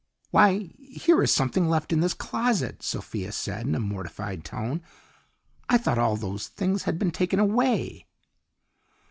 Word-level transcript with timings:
"Why, 0.31 0.71
here 0.79 1.21
is 1.21 1.31
something 1.31 1.69
left 1.69 1.93
in 1.93 1.99
this 1.99 2.15
closet," 2.15 2.81
Sophia 2.81 3.31
said 3.31 3.67
in 3.67 3.75
a 3.75 3.79
mortified 3.79 4.43
tone. 4.43 4.81
"I 5.69 5.77
thought 5.77 5.99
all 5.99 6.15
those 6.15 6.47
things 6.47 6.85
had 6.85 6.97
been 6.97 7.11
taken 7.11 7.39
away." 7.39 8.07